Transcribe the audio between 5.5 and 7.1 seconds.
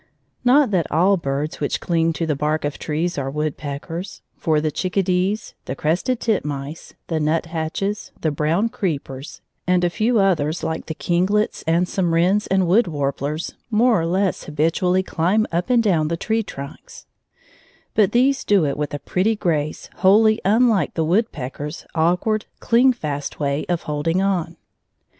the crested titmice,